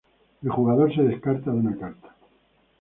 [0.41, 2.15] El jugador se descarta de una carta.